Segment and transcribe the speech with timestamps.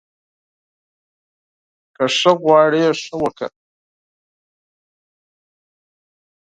[1.95, 3.47] که ښه غواړې، ښه وکړه